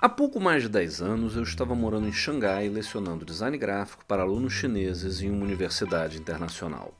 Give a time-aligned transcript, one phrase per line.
[0.00, 4.22] Há pouco mais de 10 anos eu estava morando em Xangai lecionando design gráfico para
[4.22, 6.94] alunos chineses em uma universidade internacional.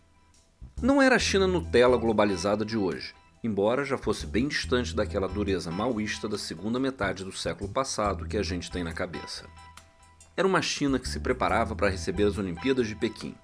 [0.82, 3.14] Não era a China Nutella globalizada de hoje,
[3.44, 8.36] embora já fosse bem distante daquela dureza maoísta da segunda metade do século passado que
[8.36, 9.46] a gente tem na cabeça.
[10.36, 13.36] Era uma China que se preparava para receber as Olimpíadas de Pequim.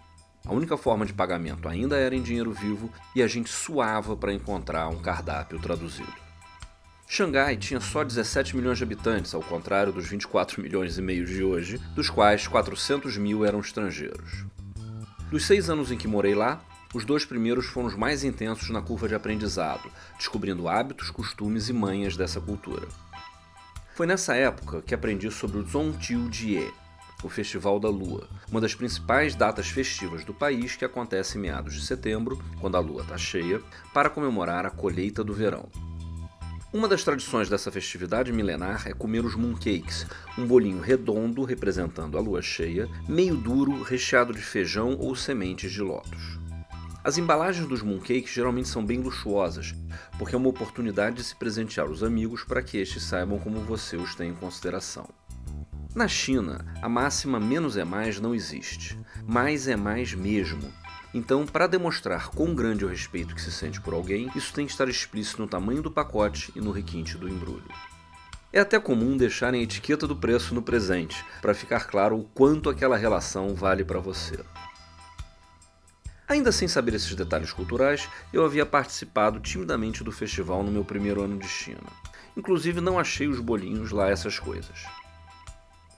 [0.45, 4.32] A única forma de pagamento ainda era em dinheiro vivo e a gente suava para
[4.32, 6.23] encontrar um cardápio traduzido.
[7.17, 11.45] Xangai tinha só 17 milhões de habitantes, ao contrário dos 24 milhões e meio de
[11.45, 14.45] hoje, dos quais 400 mil eram estrangeiros.
[15.31, 16.61] Dos seis anos em que morei lá,
[16.93, 19.89] os dois primeiros foram os mais intensos na curva de aprendizado,
[20.19, 22.89] descobrindo hábitos, costumes e manhas dessa cultura.
[23.94, 26.69] Foi nessa época que aprendi sobre o Zongqiu Jie,
[27.22, 31.75] o Festival da Lua, uma das principais datas festivas do país que acontece em meados
[31.75, 35.70] de setembro, quando a lua está cheia, para comemorar a colheita do verão.
[36.75, 40.05] Uma das tradições dessa festividade milenar é comer os mooncakes,
[40.36, 45.81] um bolinho redondo representando a lua cheia, meio duro, recheado de feijão ou sementes de
[45.81, 46.36] lótus.
[47.05, 49.72] As embalagens dos mooncakes geralmente são bem luxuosas,
[50.19, 53.97] porque é uma oportunidade de se presentear os amigos para que estes saibam como você
[53.97, 55.09] os tem em consideração.
[55.94, 58.98] Na China, a máxima menos é mais não existe.
[59.25, 60.72] Mais é mais mesmo.
[61.14, 64.66] Então, para demonstrar quão grande é o respeito que se sente por alguém, isso tem
[64.66, 67.70] que estar explícito no tamanho do pacote e no requinte do embrulho.
[68.52, 72.68] É até comum deixarem a etiqueta do preço no presente, para ficar claro o quanto
[72.68, 74.40] aquela relação vale para você.
[76.26, 81.22] Ainda sem saber esses detalhes culturais, eu havia participado timidamente do festival no meu primeiro
[81.22, 81.92] ano de China.
[82.36, 84.84] Inclusive, não achei os bolinhos lá essas coisas.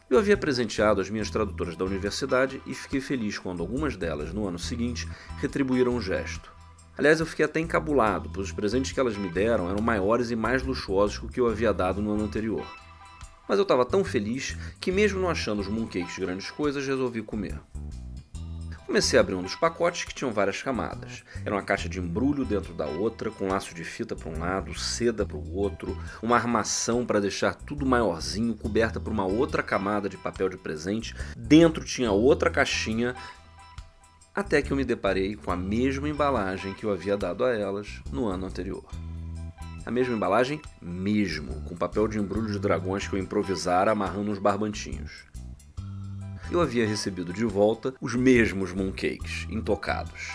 [0.09, 4.47] Eu havia presenteado as minhas tradutoras da universidade e fiquei feliz quando algumas delas, no
[4.47, 6.53] ano seguinte, retribuíram o gesto.
[6.97, 10.37] Aliás, eu fiquei até encabulado, pois os presentes que elas me deram eram maiores e
[10.37, 12.65] mais luxuosos que o que eu havia dado no ano anterior.
[13.49, 17.61] Mas eu estava tão feliz que, mesmo não achando os mooncakes grandes coisas, resolvi comer.
[18.87, 21.25] Comecei a abrir um dos pacotes que tinham várias camadas.
[21.45, 24.79] Era uma caixa de embrulho dentro da outra, com laço de fita para um lado,
[24.79, 30.09] seda para o outro, uma armação para deixar tudo maiorzinho, coberta por uma outra camada
[30.09, 31.17] de papel de presente.
[31.37, 33.17] Dentro tinha outra caixinha,
[34.33, 38.01] até que eu me deparei com a mesma embalagem que eu havia dado a elas
[38.13, 38.85] no ano anterior.
[39.85, 44.39] A mesma embalagem mesmo, com papel de embrulho de dragões que eu improvisara amarrando uns
[44.39, 45.27] barbantinhos
[46.51, 50.33] eu havia recebido de volta os mesmos mooncakes, intocados.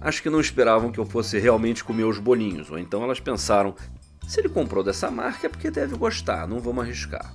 [0.00, 3.74] Acho que não esperavam que eu fosse realmente comer os bolinhos, ou então elas pensaram:
[4.26, 7.32] se ele comprou dessa marca é porque deve gostar, não vamos arriscar.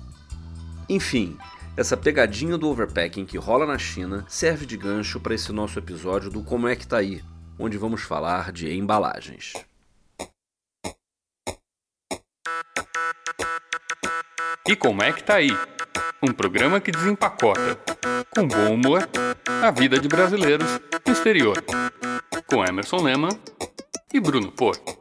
[0.88, 1.36] Enfim,
[1.76, 6.30] essa pegadinha do overpacking que rola na China serve de gancho para esse nosso episódio
[6.30, 7.22] do Como é que tá aí,
[7.58, 9.52] onde vamos falar de embalagens.
[14.68, 15.50] E como é que tá aí?
[16.22, 17.78] Um programa que desempacota,
[18.28, 19.08] com bom humor,
[19.62, 20.68] a vida de brasileiros
[21.06, 21.64] no exterior.
[22.46, 23.32] Com Emerson Lehmann
[24.12, 24.98] e Bruno Porto.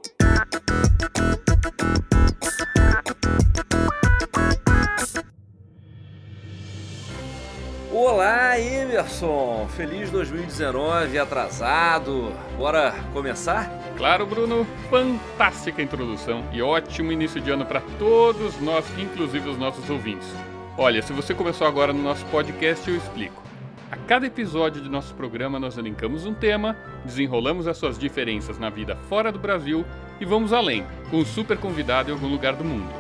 [8.00, 9.68] Olá, Emerson!
[9.75, 12.31] Feliz 2019 atrasado.
[12.56, 13.72] Bora começar?
[13.97, 14.68] Claro, Bruno.
[14.88, 20.31] Fantástica introdução e ótimo início de ano para todos nós, inclusive os nossos ouvintes.
[20.78, 23.41] Olha, se você começou agora no nosso podcast, eu explico.
[23.91, 28.69] A cada episódio de nosso programa, nós elencamos um tema, desenrolamos as suas diferenças na
[28.69, 29.84] vida fora do Brasil
[30.22, 32.94] e vamos além, com um super convidado em algum lugar do mundo.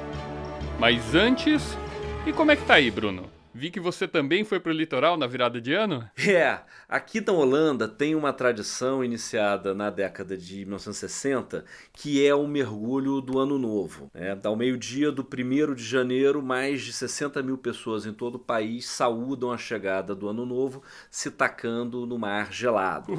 [0.79, 1.77] Mas antes,
[2.25, 3.36] e como é que tá aí, Bruno?
[3.57, 6.07] Vi que você também foi para o litoral na virada de ano?
[6.27, 12.45] É, aqui na Holanda tem uma tradição iniciada na década de 1960 que é o
[12.45, 14.11] mergulho do Ano Novo.
[14.13, 18.39] É, ao meio-dia do 1 de janeiro, mais de 60 mil pessoas em todo o
[18.39, 23.11] país saúdam a chegada do Ano Novo se tacando no mar gelado.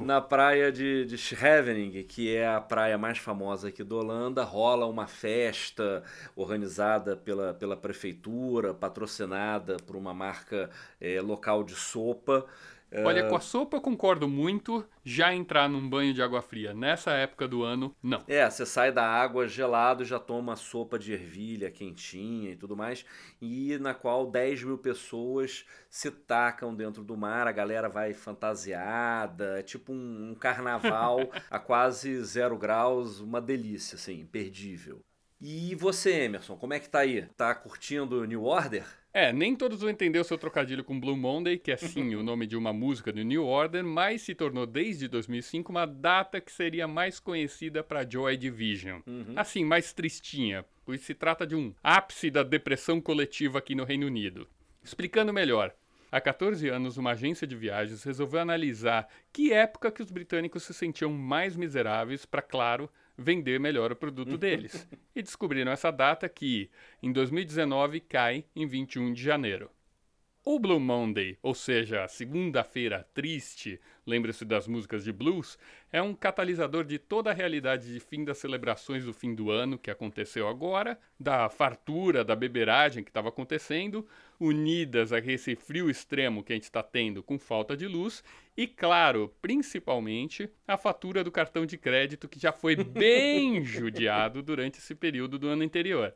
[0.00, 4.86] na praia de, de Scheveningen, que é a praia mais famosa aqui da Holanda, rola
[4.86, 6.02] uma festa
[6.34, 12.46] organizada pela, pela prefeitura, patrocinada por uma marca é, local de sopa.
[13.02, 14.86] Olha, com a sopa eu concordo muito.
[15.02, 18.22] Já entrar num banho de água fria nessa época do ano, não.
[18.28, 23.04] É, você sai da água gelado, já toma sopa de ervilha quentinha e tudo mais,
[23.40, 29.58] e na qual 10 mil pessoas se tacam dentro do mar, a galera vai fantasiada,
[29.58, 31.18] é tipo um, um carnaval
[31.50, 35.00] a quase zero graus, uma delícia, assim, imperdível.
[35.40, 37.26] E você, Emerson, como é que tá aí?
[37.36, 38.86] Tá curtindo New Order?
[39.16, 42.22] É, nem todos vão entender o seu trocadilho com Blue Monday, que é sim o
[42.24, 46.50] nome de uma música do New Order, mas se tornou desde 2005 uma data que
[46.50, 49.02] seria mais conhecida para Joy Division.
[49.06, 49.34] Uhum.
[49.36, 54.08] Assim, mais tristinha, pois se trata de um ápice da depressão coletiva aqui no Reino
[54.08, 54.48] Unido.
[54.82, 55.72] Explicando melhor,
[56.10, 60.72] Há 14 anos, uma agência de viagens resolveu analisar que época que os britânicos se
[60.72, 64.88] sentiam mais miseráveis para, claro, vender melhor o produto deles.
[65.14, 66.70] e descobriram essa data que,
[67.02, 69.70] em 2019, cai em 21 de janeiro.
[70.46, 75.58] O Blue Monday, ou seja, a segunda-feira triste, lembre-se das músicas de blues,
[75.90, 79.78] é um catalisador de toda a realidade de fim das celebrações do fim do ano
[79.78, 84.06] que aconteceu agora, da fartura, da beberagem que estava acontecendo,
[84.38, 88.22] unidas a esse frio extremo que a gente está tendo com falta de luz,
[88.54, 94.78] e claro, principalmente, a fatura do cartão de crédito que já foi bem judiado durante
[94.78, 96.14] esse período do ano anterior.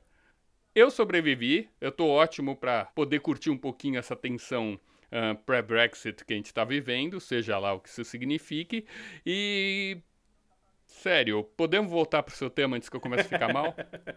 [0.79, 4.79] Eu sobrevivi, eu tô ótimo para poder curtir um pouquinho essa tensão
[5.11, 8.87] uh, pré-Brexit que a gente está vivendo, seja lá o que isso signifique,
[9.27, 9.99] e
[10.89, 13.75] Sério, podemos voltar para o seu tema antes que eu comece a ficar mal?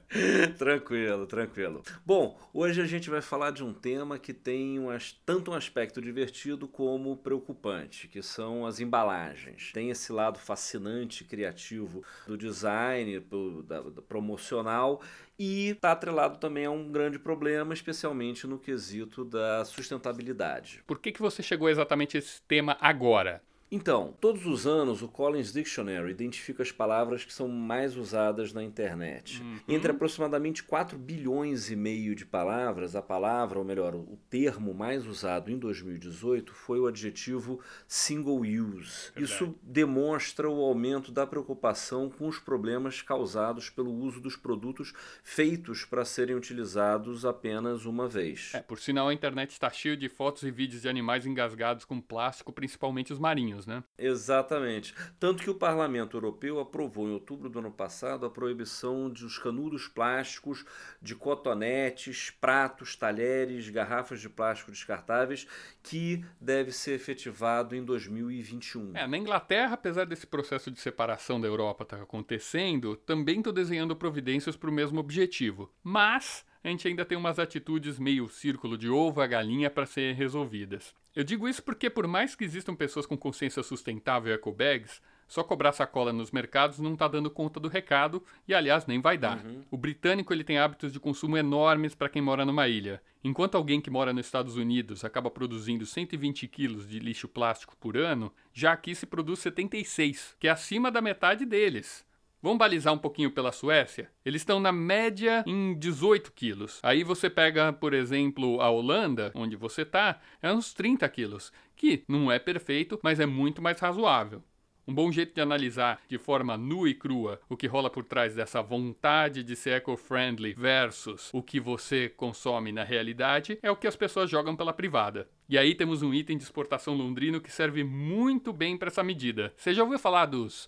[0.58, 1.84] tranquilo, tranquilo.
[2.04, 4.88] Bom, hoje a gente vai falar de um tema que tem um,
[5.26, 9.72] tanto um aspecto divertido como preocupante, que são as embalagens.
[9.74, 15.02] Tem esse lado fascinante, criativo do design, do, da, do promocional
[15.38, 20.84] e está atrelado também a um grande problema, especialmente no quesito da sustentabilidade.
[20.88, 23.42] Por que, que você chegou exatamente a esse tema agora?
[23.74, 28.62] Então, todos os anos o Collins Dictionary identifica as palavras que são mais usadas na
[28.62, 29.42] internet.
[29.42, 29.60] Uhum.
[29.66, 35.08] Entre aproximadamente 4 bilhões e meio de palavras, a palavra, ou melhor, o termo mais
[35.08, 39.12] usado em 2018 foi o adjetivo single use.
[39.16, 39.24] Verdade.
[39.24, 44.92] Isso demonstra o aumento da preocupação com os problemas causados pelo uso dos produtos
[45.24, 48.52] feitos para serem utilizados apenas uma vez.
[48.54, 52.02] É, por sinal, a internet está cheia de fotos e vídeos de animais engasgados com
[52.02, 53.84] plástico, principalmente os marinhos né?
[53.98, 54.94] Exatamente.
[55.20, 59.88] Tanto que o Parlamento Europeu aprovou em outubro do ano passado a proibição dos canudos
[59.88, 60.66] plásticos,
[61.02, 65.48] de cotonetes, pratos, talheres, garrafas de plástico descartáveis,
[65.82, 68.96] que deve ser efetivado em 2021.
[68.96, 73.54] É, na Inglaterra, apesar desse processo de separação da Europa estar tá acontecendo, também estou
[73.54, 75.72] desenhando providências para o mesmo objetivo.
[75.84, 80.14] Mas a gente ainda tem umas atitudes meio círculo de ovo a galinha para serem
[80.14, 80.94] resolvidas.
[81.16, 85.44] Eu digo isso porque, por mais que existam pessoas com consciência sustentável e ecobags, só
[85.44, 89.38] cobrar sacola nos mercados não está dando conta do recado e, aliás, nem vai dar.
[89.46, 89.64] Uhum.
[89.72, 93.02] O britânico ele tem hábitos de consumo enormes para quem mora numa ilha.
[93.24, 97.96] Enquanto alguém que mora nos Estados Unidos acaba produzindo 120 quilos de lixo plástico por
[97.96, 102.06] ano, já aqui se produz 76, que é acima da metade deles.
[102.44, 104.10] Vamos balizar um pouquinho pela Suécia?
[104.26, 106.80] Eles estão na média em 18 quilos.
[106.82, 112.04] Aí você pega, por exemplo, a Holanda, onde você está, é uns 30 quilos, que
[112.08, 114.44] não é perfeito, mas é muito mais razoável.
[114.88, 118.34] Um bom jeito de analisar de forma nua e crua o que rola por trás
[118.34, 123.86] dessa vontade de ser eco-friendly versus o que você consome na realidade é o que
[123.86, 125.30] as pessoas jogam pela privada.
[125.48, 129.54] E aí temos um item de exportação londrino que serve muito bem para essa medida.
[129.56, 130.68] Você já ouviu falar dos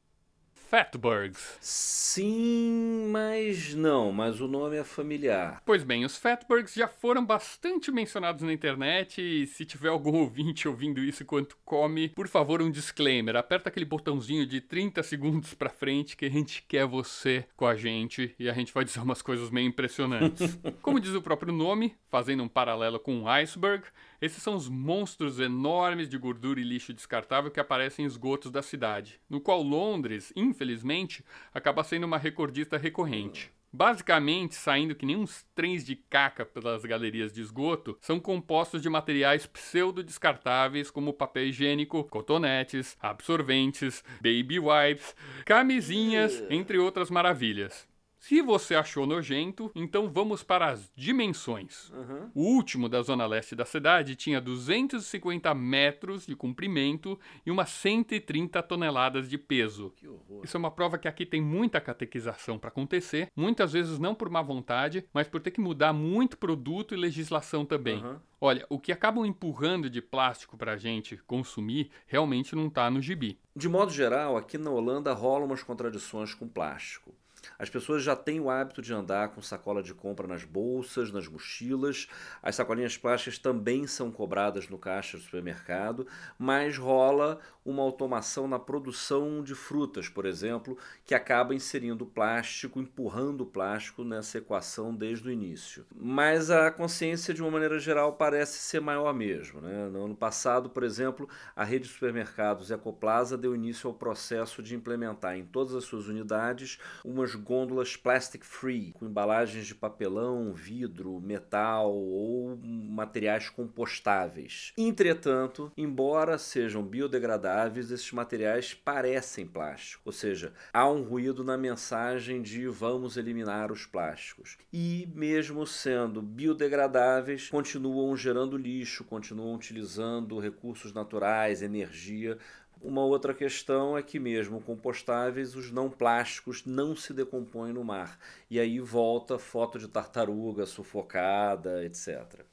[0.73, 1.59] Fatbergs.
[1.61, 5.61] Sim, mas não, mas o nome é familiar.
[5.63, 10.67] Pois bem, os Fatbergs já foram bastante mencionados na internet e se tiver algum ouvinte
[10.67, 13.35] ouvindo isso enquanto come, por favor, um disclaimer.
[13.35, 17.75] Aperta aquele botãozinho de 30 segundos pra frente que a gente quer você com a
[17.75, 20.59] gente e a gente vai dizer umas coisas meio impressionantes.
[20.81, 23.85] Como diz o próprio nome, fazendo um paralelo com um iceberg,
[24.23, 28.61] esses são os monstros enormes de gordura e lixo descartável que aparecem em esgotos da
[28.61, 33.51] cidade, no qual Londres, infelizmente, acaba sendo uma recordista recorrente.
[33.69, 38.87] Basicamente, saindo que nem uns trens de caca pelas galerias de esgoto, são compostos de
[38.87, 45.13] materiais pseudo-descartáveis como papel higiênico, cotonetes, absorventes, baby wipes,
[45.43, 47.91] camisinhas, entre outras maravilhas.
[48.23, 51.89] Se você achou nojento, então vamos para as dimensões.
[51.89, 52.31] Uhum.
[52.33, 58.63] O último da zona leste da cidade tinha 250 metros de comprimento e umas 130
[58.63, 59.93] toneladas de peso.
[60.41, 64.29] Isso é uma prova que aqui tem muita catequização para acontecer, muitas vezes não por
[64.29, 68.01] má vontade, mas por ter que mudar muito produto e legislação também.
[68.01, 68.15] Uhum.
[68.39, 73.01] Olha, o que acabam empurrando de plástico para a gente consumir realmente não está no
[73.01, 73.37] gibi.
[73.53, 77.13] De modo geral, aqui na Holanda rolam umas contradições com plástico.
[77.57, 81.27] As pessoas já têm o hábito de andar com sacola de compra nas bolsas, nas
[81.27, 82.07] mochilas.
[82.41, 86.07] As sacolinhas plásticas também são cobradas no caixa do supermercado,
[86.37, 93.41] mas rola uma automação na produção de frutas, por exemplo, que acaba inserindo plástico, empurrando
[93.41, 95.85] o plástico nessa equação desde o início.
[95.95, 99.61] Mas a consciência, de uma maneira geral, parece ser maior mesmo.
[99.61, 99.87] Né?
[99.89, 104.75] No ano passado, por exemplo, a rede de supermercados Ecoplaza deu início ao processo de
[104.75, 111.19] implementar em todas as suas unidades umas gôndolas plastic free, com embalagens de papelão, vidro,
[111.19, 114.73] metal ou materiais compostáveis.
[114.77, 122.41] Entretanto, embora sejam biodegradáveis, esses materiais parecem plástico, ou seja, há um ruído na mensagem
[122.41, 124.57] de vamos eliminar os plásticos.
[124.71, 132.37] E mesmo sendo biodegradáveis, continuam gerando lixo, continuam utilizando recursos naturais, energia
[132.83, 138.19] uma outra questão é que, mesmo compostáveis, os não plásticos não se decompõem no mar.
[138.49, 142.43] E aí volta foto de tartaruga sufocada, etc.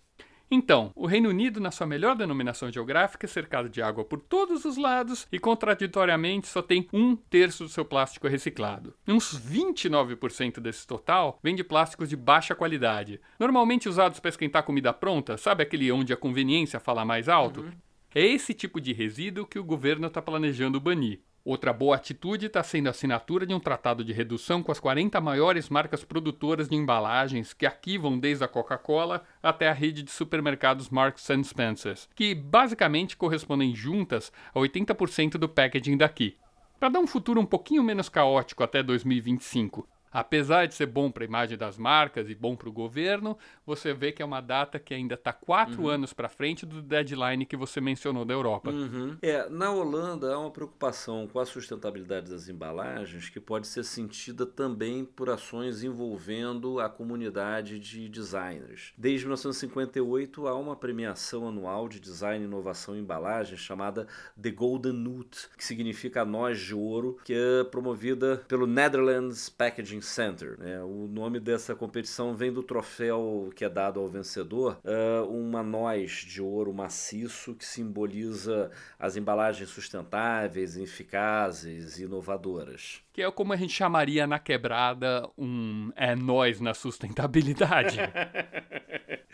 [0.53, 4.65] Então, o Reino Unido, na sua melhor denominação geográfica, é cercado de água por todos
[4.65, 8.93] os lados e, contraditoriamente, só tem um terço do seu plástico reciclado.
[9.07, 14.93] Uns 29% desse total vem de plásticos de baixa qualidade, normalmente usados para esquentar comida
[14.93, 17.61] pronta, sabe aquele onde a conveniência fala mais alto?
[17.61, 17.73] Uhum.
[18.13, 21.21] É esse tipo de resíduo que o governo está planejando banir.
[21.45, 25.21] Outra boa atitude está sendo a assinatura de um tratado de redução com as 40
[25.21, 30.11] maiores marcas produtoras de embalagens, que aqui vão desde a Coca-Cola até a rede de
[30.11, 36.37] supermercados Marks Spencer, que basicamente correspondem juntas a 80% do packaging daqui.
[36.81, 41.25] Para dar um futuro um pouquinho menos caótico até 2025, Apesar de ser bom para
[41.25, 44.79] a imagem das marcas e bom para o governo, você vê que é uma data
[44.79, 45.89] que ainda está quatro uhum.
[45.89, 48.71] anos para frente do deadline que você mencionou da Europa.
[48.71, 49.17] Uhum.
[49.23, 54.45] É, na Holanda há uma preocupação com a sustentabilidade das embalagens que pode ser sentida
[54.45, 58.93] também por ações envolvendo a comunidade de designers.
[58.97, 64.07] Desde 1958 há uma premiação anual de design e inovação em embalagens chamada
[64.41, 70.00] The Golden Nut, que significa a noz de ouro, que é promovida pelo Netherlands Packaging
[70.03, 70.59] Center.
[70.59, 70.83] Né?
[70.83, 76.25] O nome dessa competição vem do troféu que é dado ao vencedor, uh, uma noz
[76.27, 83.03] de ouro maciço que simboliza as embalagens sustentáveis, eficazes e inovadoras.
[83.13, 87.99] Que é como a gente chamaria na quebrada um é nós na sustentabilidade.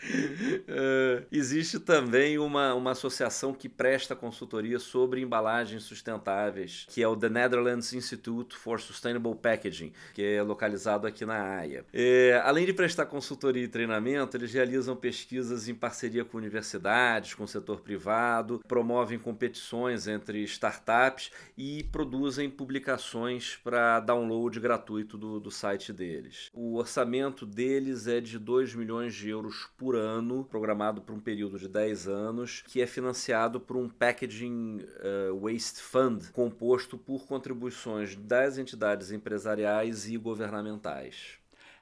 [0.03, 7.15] uh, existe também uma, uma associação que presta consultoria sobre embalagens sustentáveis, que é o
[7.15, 11.85] The Netherlands Institute for Sustainable Packaging, que é localizado aqui na Haia.
[11.93, 17.43] É, além de prestar consultoria e treinamento, eles realizam pesquisas em parceria com universidades, com
[17.43, 25.51] o setor privado, promovem competições entre startups e produzem publicações para download gratuito do, do
[25.51, 26.49] site deles.
[26.53, 31.57] O orçamento deles é de 2 milhões de euros por ano, programado por um período
[31.57, 38.15] de 10 anos, que é financiado por um Packaging uh, Waste Fund, composto por contribuições
[38.15, 41.39] das entidades empresariais e governamentais.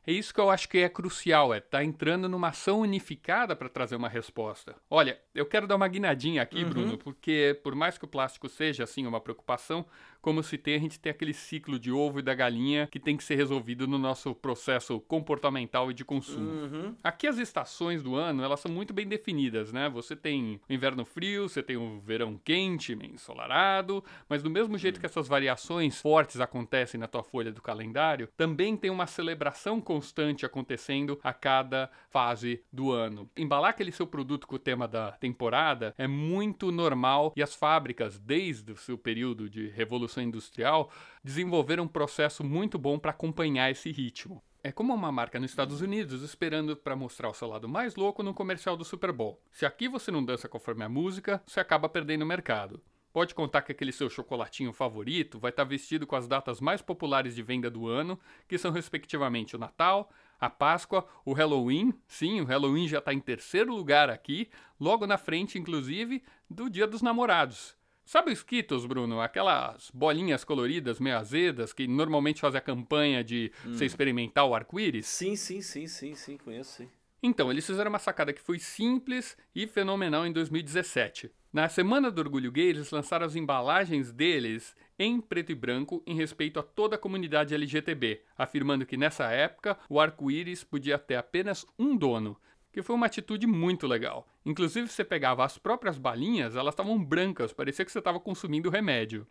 [0.08, 3.56] É isso que eu acho que é crucial, é estar tá entrando numa ação unificada
[3.56, 4.76] para trazer uma resposta.
[4.88, 6.70] Olha, eu quero dar uma guinadinha aqui, uhum.
[6.70, 9.84] Bruno, porque por mais que o plástico seja assim uma preocupação,
[10.26, 13.16] como se tem, a gente tem aquele ciclo de ovo e da galinha que tem
[13.16, 16.50] que ser resolvido no nosso processo comportamental e de consumo.
[16.50, 16.96] Uhum.
[17.04, 19.88] Aqui as estações do ano, elas são muito bem definidas, né?
[19.88, 24.96] Você tem o inverno frio, você tem o verão quente, ensolarado, mas do mesmo jeito
[24.96, 25.02] uhum.
[25.02, 30.44] que essas variações fortes acontecem na tua folha do calendário, também tem uma celebração constante
[30.44, 33.30] acontecendo a cada fase do ano.
[33.38, 38.18] Embalar aquele seu produto com o tema da temporada é muito normal e as fábricas,
[38.18, 40.90] desde o seu período de revolução Revolução Industrial
[41.24, 44.42] desenvolveram um processo muito bom para acompanhar esse ritmo.
[44.64, 48.24] É como uma marca nos Estados Unidos esperando para mostrar o seu lado mais louco
[48.24, 49.40] no comercial do Super Bowl.
[49.52, 52.82] Se aqui você não dança conforme a música, você acaba perdendo o mercado.
[53.14, 56.82] Pode contar que aquele seu chocolatinho favorito vai estar tá vestido com as datas mais
[56.82, 61.94] populares de venda do ano, que são respectivamente o Natal, a Páscoa, o Halloween.
[62.08, 66.88] Sim, o Halloween já está em terceiro lugar aqui, logo na frente, inclusive, do Dia
[66.88, 67.78] dos Namorados.
[68.06, 69.20] Sabe os Skittles, Bruno?
[69.20, 73.74] Aquelas bolinhas coloridas, meio azedas, que normalmente fazem a campanha de hum.
[73.74, 75.08] você experimentar o arco-íris?
[75.08, 76.90] Sim, sim, sim, sim, sim, conheço sim.
[77.24, 81.32] Então, eles fizeram uma sacada que foi simples e fenomenal em 2017.
[81.52, 86.16] Na Semana do Orgulho Gay, eles lançaram as embalagens deles em preto e branco em
[86.16, 91.66] respeito a toda a comunidade LGTB, afirmando que nessa época o arco-íris podia ter apenas
[91.80, 92.38] um dono,
[92.76, 94.28] que foi uma atitude muito legal.
[94.46, 99.26] Inclusive, você pegava as próprias balinhas, elas estavam brancas, parecia que você estava consumindo remédio.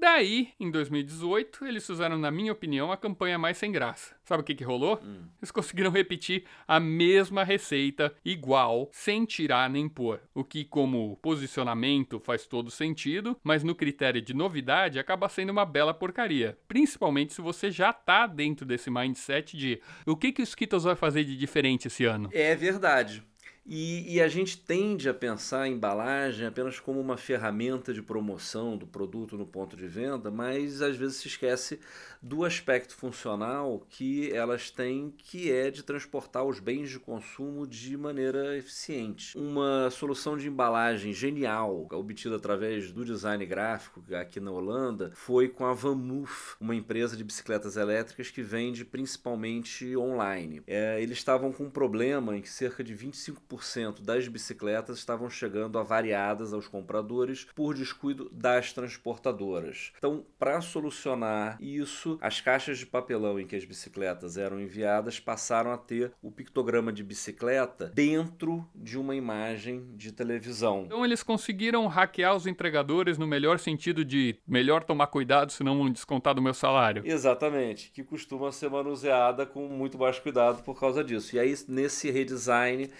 [0.00, 4.14] Daí, em 2018, eles fizeram, na minha opinião, a campanha mais sem graça.
[4.24, 4.98] Sabe o que, que rolou?
[5.04, 5.24] Hum.
[5.38, 10.22] Eles conseguiram repetir a mesma receita, igual, sem tirar nem pôr.
[10.34, 15.66] O que, como posicionamento, faz todo sentido, mas no critério de novidade acaba sendo uma
[15.66, 16.56] bela porcaria.
[16.66, 20.96] Principalmente se você já tá dentro desse mindset de o que, que o Skittles vai
[20.96, 22.30] fazer de diferente esse ano.
[22.32, 23.22] É verdade.
[23.66, 28.76] E, e, a gente tende a pensar a embalagem apenas como uma ferramenta de promoção
[28.76, 31.78] do produto no ponto de venda, mas às vezes se esquece
[32.22, 37.96] do aspecto funcional que elas têm, que é de transportar os bens de consumo de
[37.96, 39.36] maneira eficiente.
[39.36, 45.64] Uma solução de embalagem genial, obtida através do design gráfico aqui na Holanda, foi com
[45.64, 50.62] a VanMoof, uma empresa de bicicletas elétricas que vende principalmente online.
[50.66, 55.28] É, eles estavam com um problema em que cerca de 25 40% das bicicletas estavam
[55.28, 59.92] chegando avariadas aos compradores por descuido das transportadoras.
[59.98, 65.72] Então, para solucionar isso, as caixas de papelão em que as bicicletas eram enviadas passaram
[65.72, 70.84] a ter o pictograma de bicicleta dentro de uma imagem de televisão.
[70.86, 75.90] Então, eles conseguiram hackear os entregadores no melhor sentido de melhor tomar cuidado, senão vão
[75.90, 77.02] descontar do meu salário.
[77.04, 81.36] Exatamente, que costuma ser manuseada com muito mais cuidado por causa disso.
[81.36, 82.90] E aí, nesse redesign,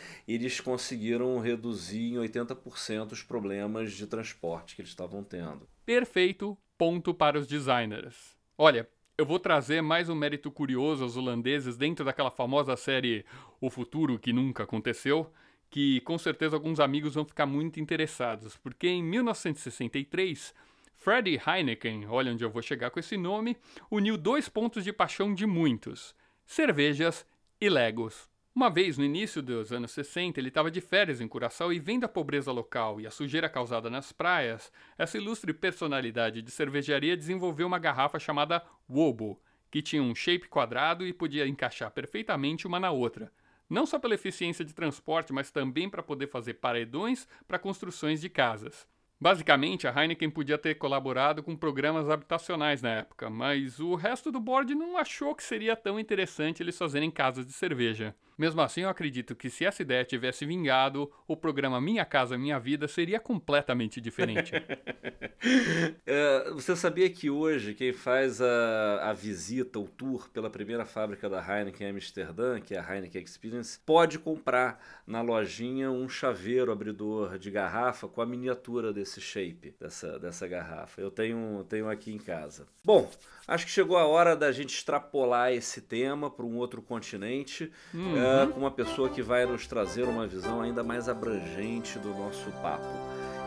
[0.41, 5.69] eles conseguiram reduzir em 80% os problemas de transporte que eles estavam tendo.
[5.85, 8.35] Perfeito ponto para os designers.
[8.57, 13.23] Olha, eu vou trazer mais um mérito curioso aos holandeses dentro daquela famosa série
[13.61, 15.31] O Futuro que Nunca Aconteceu,
[15.69, 20.55] que com certeza alguns amigos vão ficar muito interessados, porque em 1963,
[20.95, 23.59] Freddie Heineken, olha onde eu vou chegar com esse nome,
[23.91, 26.15] uniu dois pontos de paixão de muitos:
[26.47, 27.27] cervejas
[27.61, 28.30] e Legos.
[28.53, 32.05] Uma vez, no início dos anos 60, ele estava de férias em Curaçao e vendo
[32.05, 37.69] a pobreza local e a sujeira causada nas praias, essa ilustre personalidade de cervejaria desenvolveu
[37.69, 39.41] uma garrafa chamada Wobo,
[39.71, 43.33] que tinha um shape quadrado e podia encaixar perfeitamente uma na outra.
[43.69, 48.29] Não só pela eficiência de transporte, mas também para poder fazer paredões para construções de
[48.29, 48.85] casas.
[49.21, 54.41] Basicamente, a Heineken podia ter colaborado com programas habitacionais na época, mas o resto do
[54.41, 58.17] board não achou que seria tão interessante eles fazerem casas de cerveja.
[58.41, 62.59] Mesmo assim, eu acredito que se essa ideia tivesse vingado, o programa Minha Casa Minha
[62.59, 64.55] Vida seria completamente diferente.
[66.07, 71.29] é, você sabia que hoje quem faz a, a visita, o tour pela primeira fábrica
[71.29, 76.73] da Heineken em Amsterdã, que é a Heineken Experience, pode comprar na lojinha um chaveiro
[76.73, 80.99] abridor de garrafa com a miniatura desse shape, dessa, dessa garrafa.
[80.99, 82.67] Eu tenho, tenho aqui em casa.
[82.83, 83.11] Bom,
[83.51, 87.71] acho que chegou a hora da gente extrapolar esse tema para um outro continente.
[87.95, 88.15] Hum.
[88.17, 92.51] É, com uma pessoa que vai nos trazer uma visão ainda mais abrangente do nosso
[92.63, 92.87] papo.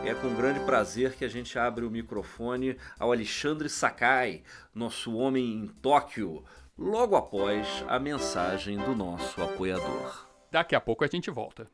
[0.04, 4.42] É com grande prazer que a gente abre o microfone ao Alexandre Sakai,
[4.74, 6.44] nosso homem em Tóquio,
[6.76, 10.28] logo após a mensagem do nosso apoiador.
[10.50, 11.66] Daqui a pouco a gente volta.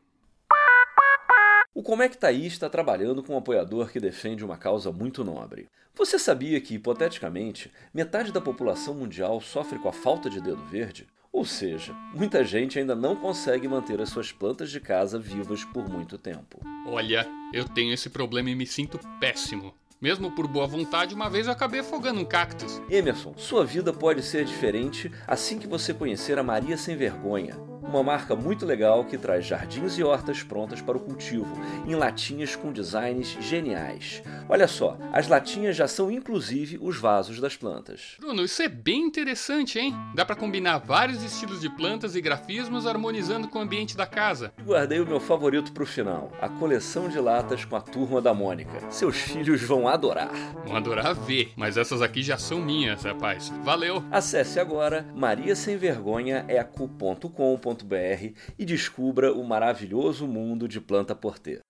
[1.72, 4.90] O Como é que tá aí está trabalhando com um apoiador que defende uma causa
[4.90, 5.68] muito nobre.
[5.94, 11.06] Você sabia que, hipoteticamente, metade da população mundial sofre com a falta de dedo verde?
[11.32, 15.88] Ou seja, muita gente ainda não consegue manter as suas plantas de casa vivas por
[15.88, 16.58] muito tempo.
[16.88, 19.72] Olha, eu tenho esse problema e me sinto péssimo.
[20.00, 22.82] Mesmo por boa vontade, uma vez eu acabei afogando um cactus.
[22.90, 28.04] Emerson, sua vida pode ser diferente assim que você conhecer a Maria Sem Vergonha uma
[28.04, 31.52] marca muito legal que traz jardins e hortas prontas para o cultivo,
[31.86, 34.22] em latinhas com designs geniais.
[34.48, 38.16] Olha só, as latinhas já são inclusive os vasos das plantas.
[38.20, 39.94] Bruno, isso é bem interessante, hein?
[40.14, 44.52] Dá para combinar vários estilos de plantas e grafismos harmonizando com o ambiente da casa.
[44.64, 48.32] Guardei o meu favorito para o final, a coleção de latas com a turma da
[48.32, 48.88] Mônica.
[48.88, 50.30] Seus filhos vão adorar.
[50.64, 53.52] Vão adorar ver, mas essas aqui já são minhas, rapaz.
[53.64, 54.04] Valeu!
[54.12, 57.79] Acesse agora mariasemvergonhaeco.com.br
[58.58, 61.60] e descubra o maravilhoso mundo de planta porter.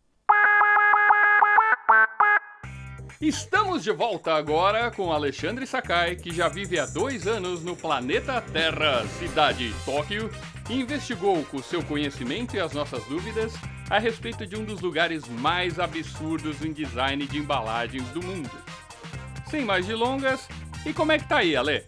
[3.20, 8.40] Estamos de volta agora com Alexandre Sakai, que já vive há dois anos no planeta
[8.40, 10.31] Terra, cidade Tóquio,
[10.70, 13.53] e investigou com seu conhecimento e as nossas dúvidas
[13.90, 18.51] a respeito de um dos lugares mais absurdos em design de embalagens do mundo.
[19.51, 20.49] Sem mais delongas,
[20.87, 21.85] e como é que tá aí, Ale?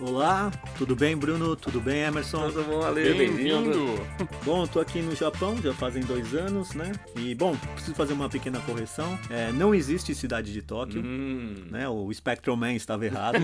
[0.00, 1.54] Olá, tudo bem, Bruno?
[1.54, 2.50] Tudo bem, Emerson?
[2.50, 3.12] Tudo bom, Ale?
[3.12, 3.84] Bem-vindo.
[4.46, 6.90] bom, tô aqui no Japão já fazem dois anos, né?
[7.14, 9.18] E, bom, preciso fazer uma pequena correção.
[9.28, 11.66] É, não existe cidade de Tóquio, hum.
[11.70, 11.86] né?
[11.86, 13.40] O Spectrum Man estava errado.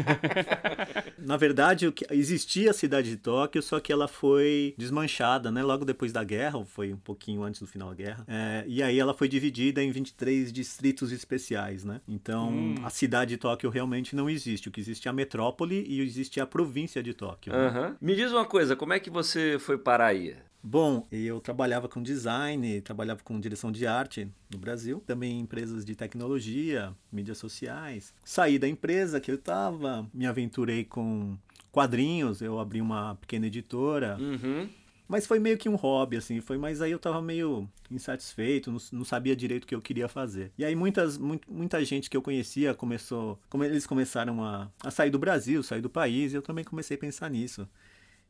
[1.18, 5.62] Na verdade, existia a cidade de Tóquio, só que ela foi desmanchada, né?
[5.62, 8.24] Logo depois da guerra, ou foi um pouquinho antes do final da guerra.
[8.26, 12.00] É, e aí ela foi dividida em 23 distritos especiais, né?
[12.08, 12.74] Então, hum.
[12.82, 14.70] a cidade de Tóquio realmente não existe.
[14.70, 17.52] O que existe é a metrópole e existe a província de Tóquio.
[17.52, 17.72] Uhum.
[17.72, 17.96] Né?
[18.00, 20.36] Me diz uma coisa, como é que você foi parar aí?
[20.68, 25.84] Bom, eu trabalhava com design, trabalhava com direção de arte no Brasil, também em empresas
[25.84, 28.12] de tecnologia, mídias sociais.
[28.24, 31.38] Saí da empresa que eu estava, me aventurei com
[31.70, 34.16] quadrinhos, eu abri uma pequena editora.
[34.18, 34.68] Uhum.
[35.08, 38.78] Mas foi meio que um hobby, assim, foi, mas aí eu tava meio insatisfeito, não,
[38.92, 40.52] não sabia direito o que eu queria fazer.
[40.58, 45.10] E aí muitas, muita gente que eu conhecia começou, como eles começaram a, a sair
[45.10, 47.68] do Brasil, sair do país, e eu também comecei a pensar nisso.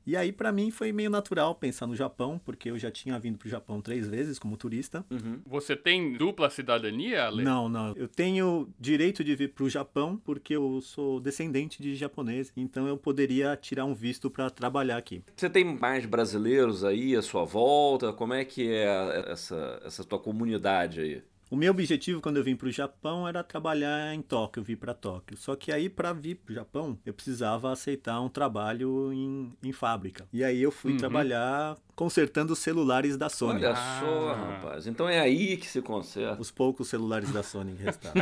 [0.06, 3.36] E aí, para mim, foi meio natural pensar no Japão, porque eu já tinha vindo
[3.36, 5.04] pro Japão três vezes como turista.
[5.10, 5.40] Uhum.
[5.44, 7.42] Você tem dupla cidadania, Ale?
[7.42, 7.92] Não, não.
[7.96, 12.96] Eu tenho direito de vir pro Japão porque eu sou descendente de japonês, então eu
[12.96, 15.24] poderia tirar um visto para trabalhar aqui.
[15.34, 18.12] Você tem mais brasileiros aí à sua volta?
[18.12, 21.22] Como é que é essa, essa tua comunidade aí?
[21.48, 24.92] O meu objetivo quando eu vim para o Japão era trabalhar em Tóquio, vir para
[24.92, 25.36] Tóquio.
[25.36, 29.72] Só que aí para vir para o Japão eu precisava aceitar um trabalho em, em
[29.72, 30.26] fábrica.
[30.32, 30.98] E aí eu fui uhum.
[30.98, 33.64] trabalhar consertando os celulares da Sony.
[33.64, 34.34] Olha só, ah.
[34.34, 34.86] rapaz.
[34.86, 36.40] Então é aí que se conserta.
[36.40, 38.20] Os poucos celulares da Sony que restaram.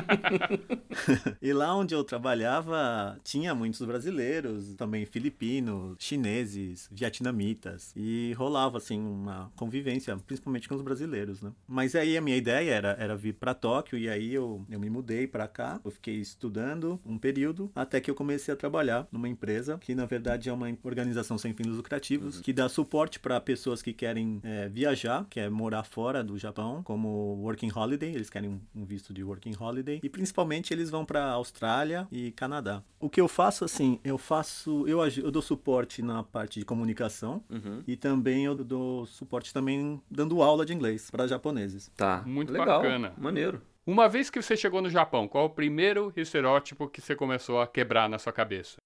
[1.43, 7.93] e lá onde eu trabalhava, tinha muitos brasileiros, também filipinos, chineses, vietnamitas.
[7.97, 11.51] E rolava, assim, uma convivência, principalmente com os brasileiros, né?
[11.67, 14.89] Mas aí a minha ideia era, era vir para Tóquio e aí eu, eu me
[14.89, 15.81] mudei para cá.
[15.85, 20.07] Eu fiquei estudando um período até que eu comecei a trabalhar numa empresa que, na
[20.07, 22.43] verdade, é uma organização sem fins lucrativos uhum.
[22.43, 26.37] que dá suporte para pessoas pessoas que querem é, viajar, que é morar fora do
[26.37, 27.09] Japão, como
[27.41, 32.07] working holiday, eles querem um visto de working holiday, e principalmente eles vão para Austrália
[32.13, 32.83] e Canadá.
[33.01, 37.43] O que eu faço assim, eu faço, eu, eu dou suporte na parte de comunicação
[37.49, 37.83] uhum.
[37.87, 41.91] e também eu dou suporte também dando aula de inglês para japoneses.
[41.97, 43.63] Tá, muito legal, bacana, maneiro.
[43.87, 47.67] Uma vez que você chegou no Japão, qual o primeiro estereótipo que você começou a
[47.67, 48.77] quebrar na sua cabeça?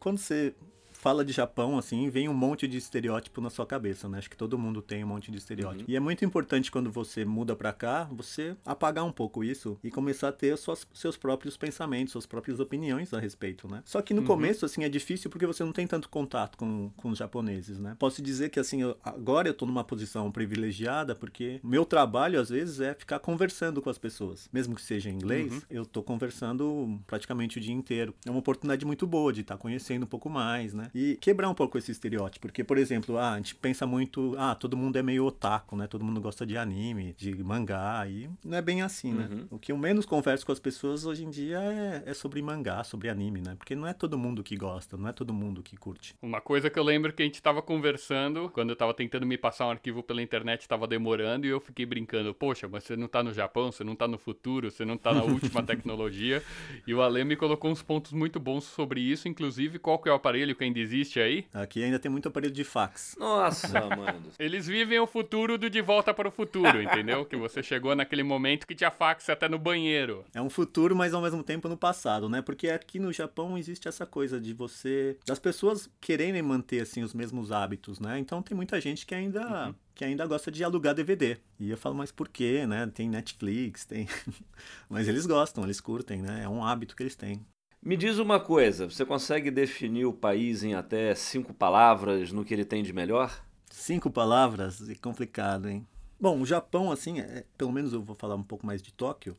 [0.00, 0.54] Quando você
[0.98, 4.18] fala de Japão, assim, vem um monte de estereótipo na sua cabeça, né?
[4.18, 5.84] Acho que todo mundo tem um monte de estereótipo.
[5.84, 5.92] Uhum.
[5.92, 9.92] E é muito importante quando você muda para cá, você apagar um pouco isso e
[9.92, 13.80] começar a ter suas, seus próprios pensamentos, suas próprias opiniões a respeito, né?
[13.84, 14.26] Só que no uhum.
[14.26, 17.94] começo, assim, é difícil porque você não tem tanto contato com, com os japoneses, né?
[17.96, 22.48] Posso dizer que, assim, eu, agora eu tô numa posição privilegiada porque meu trabalho, às
[22.48, 24.48] vezes, é ficar conversando com as pessoas.
[24.52, 25.62] Mesmo que seja em inglês, uhum.
[25.70, 28.12] eu tô conversando praticamente o dia inteiro.
[28.26, 30.87] É uma oportunidade muito boa de estar tá conhecendo um pouco mais, né?
[30.94, 34.54] E quebrar um pouco esse estereótipo, porque, por exemplo, ah, a gente pensa muito, ah,
[34.54, 35.86] todo mundo é meio otaku, né?
[35.86, 39.28] Todo mundo gosta de anime, de mangá, e não é bem assim, né?
[39.30, 39.46] Uhum.
[39.50, 42.82] O que eu menos converso com as pessoas hoje em dia é, é, sobre mangá,
[42.84, 43.54] sobre anime, né?
[43.56, 46.14] Porque não é todo mundo que gosta, não é todo mundo que curte.
[46.22, 49.36] Uma coisa que eu lembro que a gente tava conversando, quando eu tava tentando me
[49.36, 53.08] passar um arquivo pela internet, tava demorando, e eu fiquei brincando, poxa, mas você não
[53.08, 56.42] tá no Japão, você não tá no futuro, você não tá na última tecnologia,
[56.86, 60.12] e o Ale me colocou uns pontos muito bons sobre isso, inclusive qual que é
[60.12, 61.46] o aparelho que ainda existe aí?
[61.52, 63.16] Aqui ainda tem muito aparelho de fax.
[63.18, 64.30] Nossa, mano.
[64.38, 67.24] Eles vivem o futuro do De Volta para o Futuro, entendeu?
[67.24, 70.24] que você chegou naquele momento que tinha fax até no banheiro.
[70.34, 72.40] É um futuro, mas ao mesmo tempo no passado, né?
[72.42, 75.16] Porque aqui no Japão existe essa coisa de você...
[75.26, 78.18] das pessoas quererem manter, assim, os mesmos hábitos, né?
[78.18, 79.66] Então tem muita gente que ainda...
[79.66, 81.38] Uhum que ainda gosta de alugar DVD.
[81.58, 82.86] E eu falo, mas por quê, né?
[82.86, 84.06] Tem Netflix, tem.
[84.88, 86.44] mas eles gostam, eles curtem, né?
[86.44, 87.44] É um hábito que eles têm.
[87.82, 92.52] Me diz uma coisa, você consegue definir o país em até cinco palavras no que
[92.52, 93.44] ele tem de melhor?
[93.70, 94.88] Cinco palavras?
[94.88, 95.86] É complicado, hein?
[96.20, 99.36] Bom, o Japão, assim, é, pelo menos eu vou falar um pouco mais de Tóquio.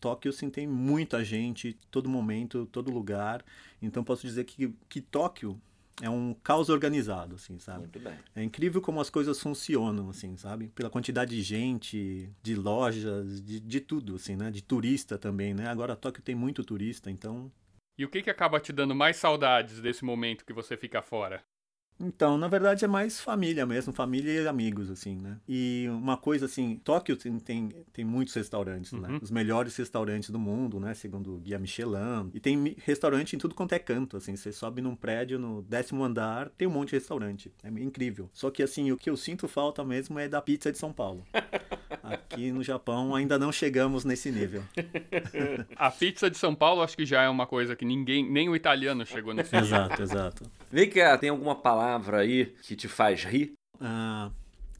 [0.00, 3.44] Tóquio, sim, tem muita gente, todo momento, todo lugar.
[3.82, 5.60] Então, posso dizer que, que Tóquio
[6.00, 7.80] é um caos organizado, assim, sabe?
[7.80, 8.14] Muito bem.
[8.34, 10.68] É incrível como as coisas funcionam, assim, sabe?
[10.68, 14.50] Pela quantidade de gente, de lojas, de, de tudo, assim, né?
[14.50, 15.68] De turista também, né?
[15.68, 17.50] Agora Tóquio tem muito turista, então
[18.00, 21.44] e o que, que acaba te dando mais saudades desse momento que você fica fora?
[22.00, 25.36] Então, na verdade é mais família mesmo, família e amigos, assim, né?
[25.46, 29.08] E uma coisa assim, Tóquio tem, tem, tem muitos restaurantes, né?
[29.08, 29.14] uhum.
[29.14, 29.20] né?
[29.22, 30.94] Os melhores restaurantes do mundo, né?
[30.94, 32.30] Segundo o Guia Michelin.
[32.32, 34.34] E tem restaurante em tudo quanto é canto, assim.
[34.34, 37.52] Você sobe num prédio no décimo andar, tem um monte de restaurante.
[37.62, 38.30] É incrível.
[38.32, 41.24] Só que, assim, o que eu sinto falta mesmo é da pizza de São Paulo.
[42.02, 44.62] Aqui no Japão ainda não chegamos nesse nível.
[45.76, 48.56] A pizza de São Paulo acho que já é uma coisa que ninguém, nem o
[48.56, 49.68] italiano chegou nesse nível.
[49.68, 50.50] Exato, exato.
[50.72, 53.54] Vem cá, tem alguma palavra aí que te faz rir?
[53.80, 54.30] Ah,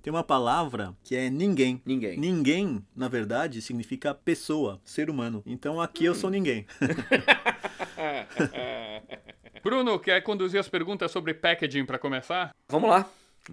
[0.01, 1.83] tem uma palavra que é ninguém.
[1.85, 2.17] Ninguém.
[2.17, 5.43] Ninguém, na verdade, significa pessoa, ser humano.
[5.45, 6.65] Então aqui eu sou ninguém.
[9.65, 12.55] Bruno, quer conduzir as perguntas sobre packaging para começar?
[12.69, 13.05] Vamos lá.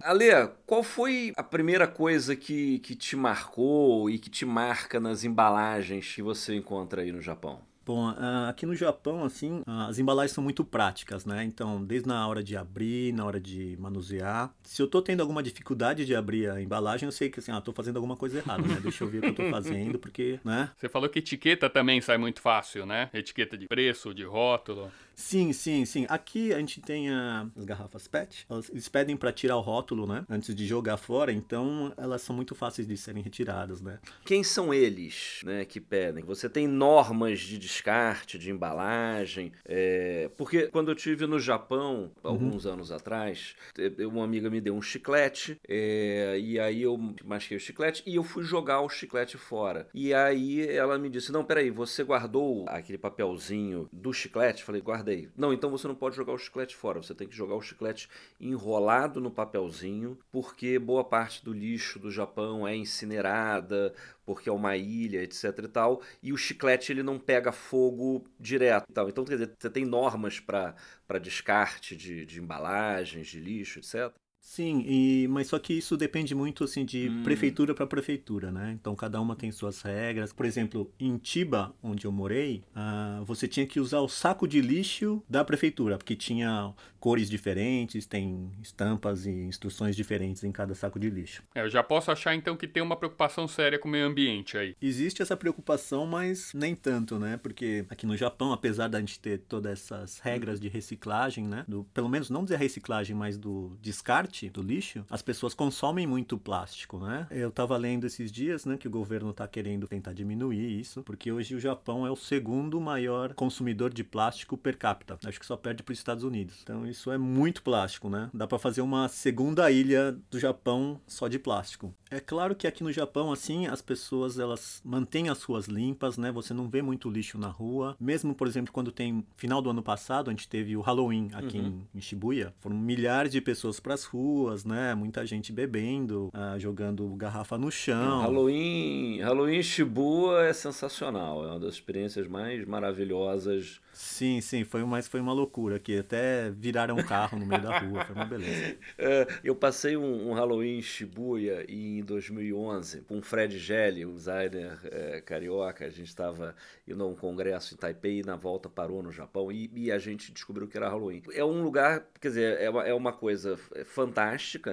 [0.02, 0.28] Ale,
[0.68, 6.14] qual foi a primeira coisa que, que te marcou e que te marca nas embalagens
[6.14, 7.67] que você encontra aí no Japão?
[7.88, 8.14] Bom,
[8.50, 11.42] aqui no Japão, assim, as embalagens são muito práticas, né?
[11.46, 14.54] Então, desde na hora de abrir, na hora de manusear.
[14.62, 17.62] Se eu tô tendo alguma dificuldade de abrir a embalagem, eu sei que, assim, ah,
[17.62, 18.78] tô fazendo alguma coisa errada, né?
[18.84, 20.70] Deixa eu ver o que eu tô fazendo, porque, né?
[20.76, 23.10] Você falou que etiqueta também sai muito fácil, né?
[23.14, 24.92] Etiqueta de preço, de rótulo.
[25.20, 26.06] Sim, sim, sim.
[26.10, 28.46] Aqui a gente tem a- as garrafas PET.
[28.48, 30.24] Elas- eles pedem para tirar o rótulo, né?
[30.30, 33.98] Antes de jogar fora, então elas são muito fáceis de serem retiradas, né?
[34.24, 36.24] Quem são eles né, que pedem?
[36.24, 39.52] Você tem normas de descarte, de embalagem?
[39.66, 44.76] é, Porque quando eu tive no Japão, alguns anos atrás, eh, uma amiga me deu
[44.76, 49.36] um chiclete, é, e aí eu masquei o chiclete e eu fui jogar o chiclete
[49.38, 49.88] fora.
[49.96, 54.64] E aí ela me disse: Não, peraí, você guardou aquele papelzinho do chiclete?
[54.64, 55.07] Falei, guardei.
[55.36, 58.10] Não, então você não pode jogar o chiclete fora, você tem que jogar o chiclete
[58.40, 63.94] enrolado no papelzinho, porque boa parte do lixo do Japão é incinerada,
[64.26, 68.92] porque é uma ilha, etc e tal, e o chiclete ele não pega fogo direto.
[68.94, 69.10] tal.
[69.10, 70.76] Então, quer dizer, você tem normas para
[71.22, 74.14] descarte de, de embalagens, de lixo, etc.
[74.48, 77.22] Sim, e, mas só que isso depende muito assim de Hum.
[77.22, 78.72] prefeitura para prefeitura, né?
[78.80, 80.32] Então cada uma tem suas regras.
[80.32, 84.62] Por exemplo, em Chiba, onde eu morei, ah, você tinha que usar o saco de
[84.62, 90.98] lixo da prefeitura, porque tinha cores diferentes, tem estampas e instruções diferentes em cada saco
[90.98, 91.44] de lixo.
[91.54, 94.58] É, eu já posso achar então que tem uma preocupação séria com o meio ambiente
[94.58, 94.76] aí.
[94.82, 97.38] Existe essa preocupação, mas nem tanto, né?
[97.38, 101.66] Porque aqui no Japão, apesar da gente ter todas essas regras de reciclagem, né?
[101.68, 106.38] Do, pelo menos não dizer reciclagem, mas do descarte do lixo, as pessoas consomem muito
[106.38, 107.28] plástico, né?
[107.32, 111.32] Eu tava lendo esses dias, né, que o governo tá querendo tentar diminuir isso, porque
[111.32, 115.18] hoje o Japão é o segundo maior consumidor de plástico per capita.
[115.26, 116.60] Acho que só perde para os Estados Unidos.
[116.62, 118.30] Então isso é muito plástico, né?
[118.34, 121.94] Dá para fazer uma segunda ilha do Japão só de plástico.
[122.10, 126.32] É claro que aqui no Japão, assim, as pessoas elas mantêm as ruas limpas, né?
[126.32, 127.96] Você não vê muito lixo na rua.
[128.00, 131.58] Mesmo, por exemplo, quando tem final do ano passado, a gente teve o Halloween aqui
[131.58, 132.54] em, em Shibuya.
[132.60, 134.27] Foram milhares de pessoas pras ruas,
[134.66, 134.94] né?
[134.96, 138.22] Muita gente bebendo, ah, jogando garrafa no chão.
[138.22, 143.80] Halloween, Halloween Shibuya é sensacional, é uma das experiências mais maravilhosas.
[143.94, 147.80] Sim, sim, foi, mas foi uma loucura, que até viraram um carro no meio da
[147.80, 148.78] rua, foi uma beleza.
[149.00, 154.14] É, eu passei um, um Halloween em Shibuya em 2011 com o Fred Gelli, um
[154.14, 155.86] designer é, carioca.
[155.86, 156.56] A gente estava
[156.88, 159.98] indo a um congresso em Taipei e na volta parou no Japão e, e a
[159.98, 161.22] gente descobriu que era Halloween.
[161.34, 164.17] É um lugar, quer dizer, é uma, é uma coisa fantástica,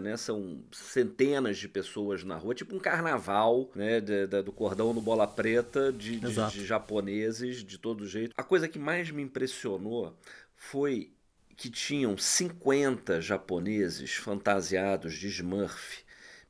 [0.01, 0.17] né?
[0.17, 4.01] São centenas de pessoas na rua, tipo um carnaval, né?
[4.01, 8.33] de- da- do cordão no bola preta de, de- de japoneses de todo jeito.
[8.37, 10.17] A coisa que mais me impressionou
[10.57, 11.13] foi
[11.57, 16.03] que tinham 50 japoneses fantasiados de Smurf,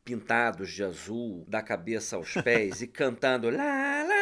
[0.05, 4.14] pintados de azul, da cabeça aos pés e cantando lá, lá,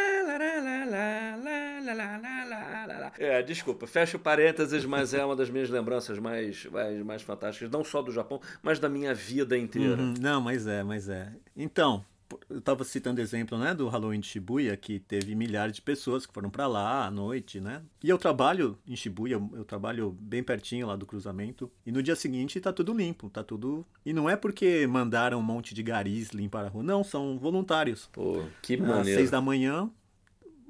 [3.19, 7.85] é, desculpa, fecho parênteses, mas é uma das minhas lembranças mais, mais, mais fantásticas, não
[7.85, 10.01] só do Japão, mas da minha vida inteira.
[10.01, 11.33] Uhum, não, mas é, mas é.
[11.57, 12.05] Então,
[12.49, 16.33] eu estava citando exemplo, né, do Halloween de Shibuya, que teve milhares de pessoas que
[16.33, 17.83] foram para lá à noite, né?
[18.03, 22.17] E eu trabalho em Shibuya, eu trabalho bem pertinho lá do cruzamento, e no dia
[22.17, 23.87] seguinte tá tudo limpo, tá tudo.
[24.05, 28.09] E não é porque mandaram um monte de garis limpar a rua, não, são voluntários.
[28.13, 29.01] Pô, que maneiro.
[29.01, 29.91] Às seis da manhã,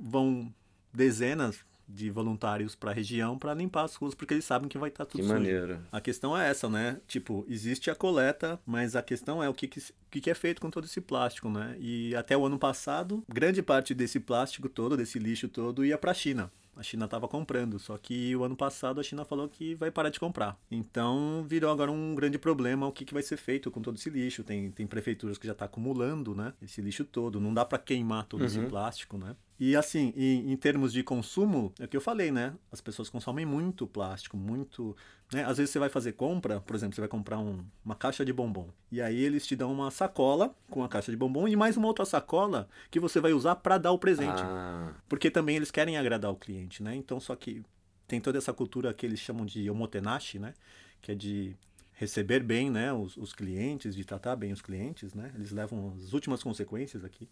[0.03, 0.53] vão
[0.93, 5.05] dezenas de voluntários pra região pra limpar as ruas, porque eles sabem que vai estar
[5.05, 5.35] tudo Que sujo.
[5.35, 5.79] maneiro.
[5.91, 6.99] A questão é essa, né?
[7.07, 10.61] Tipo, existe a coleta, mas a questão é o que, que, o que é feito
[10.61, 11.77] com todo esse plástico, né?
[11.79, 16.15] E até o ano passado, grande parte desse plástico todo, desse lixo todo, ia pra
[16.15, 16.51] China.
[16.75, 20.09] A China estava comprando, só que o ano passado a China falou que vai parar
[20.09, 20.59] de comprar.
[20.71, 24.09] Então virou agora um grande problema o que, que vai ser feito com todo esse
[24.09, 24.43] lixo.
[24.43, 26.55] Tem, tem prefeituras que já tá acumulando, né?
[26.63, 27.39] Esse lixo todo.
[27.39, 29.37] Não dá para queimar todo esse plástico, né?
[29.65, 32.53] E assim, em, em termos de consumo, é o que eu falei, né?
[32.73, 34.97] As pessoas consomem muito plástico, muito.
[35.33, 35.45] Né?
[35.45, 38.33] Às vezes você vai fazer compra, por exemplo, você vai comprar um- uma caixa de
[38.33, 38.71] bombom.
[38.91, 41.87] E aí eles te dão uma sacola com a caixa de bombom e mais uma
[41.87, 44.43] outra sacola que você vai usar para dar o presente.
[44.43, 46.97] Ah, Porque também eles querem agradar o cliente, né?
[46.97, 47.63] Então, só que
[48.09, 50.55] tem toda essa cultura que eles chamam de omotenashi, né?
[51.01, 51.55] Que é de
[51.93, 55.31] receber bem né, os, os clientes, de tratar bem os clientes, né?
[55.37, 57.29] Eles levam as últimas consequências aqui.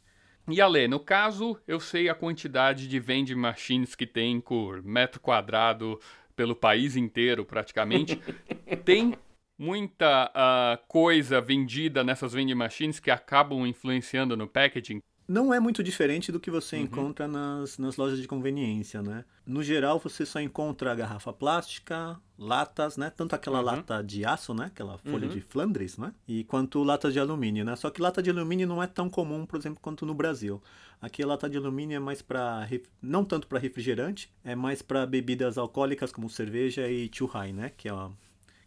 [0.49, 5.21] E Ale, no caso, eu sei a quantidade de vending machines que tem por metro
[5.21, 6.01] quadrado
[6.35, 8.21] pelo país inteiro, praticamente.
[8.85, 9.15] tem
[9.59, 15.03] muita uh, coisa vendida nessas vending machines que acabam influenciando no packaging?
[15.31, 16.83] Não é muito diferente do que você uhum.
[16.83, 19.25] encontra nas, nas lojas de conveniência, né?
[19.47, 23.11] No geral, você só encontra garrafa plástica, latas, né?
[23.11, 23.65] Tanto aquela uhum.
[23.65, 24.65] lata de aço, né?
[24.65, 25.33] Aquela folha uhum.
[25.33, 26.13] de Flandres, né?
[26.27, 27.77] E quanto lata de alumínio, né?
[27.77, 30.61] Só que lata de alumínio não é tão comum, por exemplo, quanto no Brasil.
[31.01, 32.69] Aqui a lata de alumínio é mais para
[33.01, 37.71] não tanto para refrigerante, é mais para bebidas alcoólicas como cerveja e chuhai, né?
[37.77, 38.13] Que é uma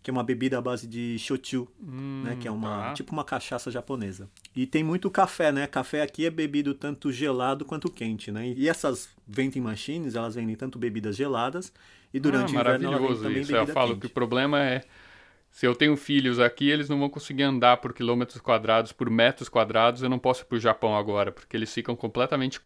[0.02, 2.38] que é uma bebida à base de shochu, hum, né?
[2.40, 2.94] Que é uma tá.
[2.94, 4.30] tipo uma cachaça japonesa.
[4.56, 5.66] E tem muito café, né?
[5.66, 8.48] Café aqui é bebido tanto gelado quanto quente, né?
[8.48, 11.74] E essas vending machines, elas vendem tanto bebidas geladas
[12.14, 13.52] e durante ah, o inverno ela vende também isso.
[13.52, 14.02] bebida Eu falo quente.
[14.02, 14.84] que o problema é
[15.54, 19.48] se eu tenho filhos aqui, eles não vão conseguir andar por quilômetros quadrados, por metros
[19.48, 20.02] quadrados.
[20.02, 22.60] Eu não posso ir para o Japão agora, porque eles ficam completamente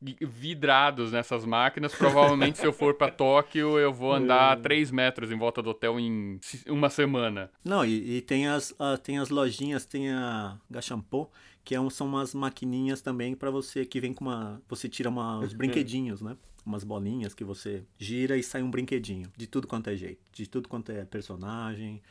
[0.00, 1.94] vidrados nessas máquinas.
[1.94, 6.00] Provavelmente, se eu for para Tóquio, eu vou andar 3 metros em volta do hotel
[6.00, 7.50] em uma semana.
[7.64, 11.30] Não, e, e tem, as, tem as lojinhas, tem a Gachampo,
[11.62, 14.62] que é um, são umas maquininhas também para você, que vem com uma...
[14.68, 16.36] Você tira uma, os brinquedinhos, né?
[16.64, 19.30] Umas bolinhas que você gira e sai um brinquedinho.
[19.36, 20.20] De tudo quanto é jeito.
[20.32, 22.02] De tudo quanto é personagem.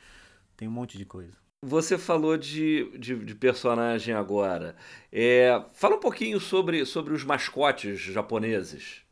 [0.55, 1.37] Tem um monte de coisa.
[1.61, 4.75] Você falou de, de, de personagem agora.
[5.11, 9.03] É, fala um pouquinho sobre, sobre os mascotes japoneses.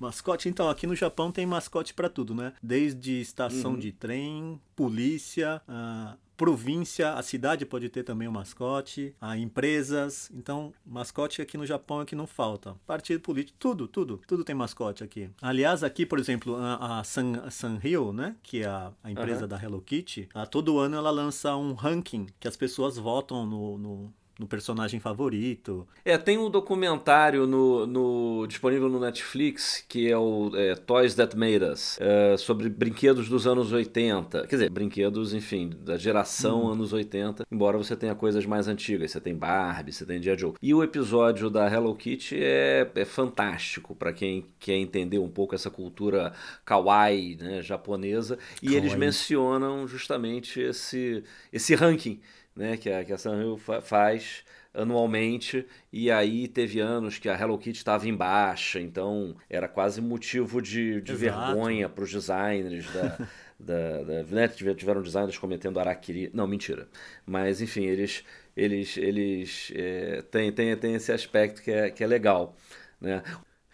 [0.00, 2.52] Mascote, então, aqui no Japão tem mascote para tudo, né?
[2.62, 3.78] Desde estação uhum.
[3.78, 10.30] de trem, polícia, uh, província, a cidade pode ter também um mascote, a empresas.
[10.34, 12.74] Então, mascote aqui no Japão é que não falta.
[12.86, 15.30] Partido político, tudo, tudo, tudo tem mascote aqui.
[15.40, 19.48] Aliás, aqui, por exemplo, a, a San, Sanrio, né, que é a, a empresa uhum.
[19.48, 23.78] da Hello Kitty, a, todo ano ela lança um ranking que as pessoas votam no,
[23.78, 25.86] no no personagem favorito.
[26.04, 31.36] É, tem um documentário no, no disponível no Netflix que é o é, Toys That
[31.36, 34.46] Made Us, é, sobre brinquedos dos anos 80.
[34.46, 36.72] Quer dizer, brinquedos, enfim, da geração hum.
[36.72, 39.12] anos 80, embora você tenha coisas mais antigas.
[39.12, 40.38] Você tem Barbie, você tem G.I.
[40.38, 40.54] Joe.
[40.60, 45.54] E o episódio da Hello Kitty é, é fantástico para quem quer entender um pouco
[45.54, 46.32] essa cultura
[46.64, 48.38] kawaii né, japonesa.
[48.60, 48.76] E kawaii.
[48.76, 52.20] eles mencionam justamente esse, esse ranking
[52.54, 57.56] né, que a, que a Sanrio faz anualmente, e aí teve anos que a Hello
[57.56, 63.28] Kitty estava em baixa, então era quase motivo de, de vergonha para os designers da,
[63.58, 66.88] da, da né, tiveram designers cometendo araquiri, não, mentira,
[67.24, 68.24] mas enfim, eles
[68.56, 72.56] eles, eles é, têm, têm, têm esse aspecto que é, que é legal,
[73.00, 73.22] né?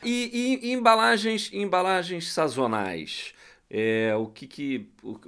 [0.03, 3.35] E, e, e embalagens, embalagens sazonais,
[3.69, 5.19] é, o que que o,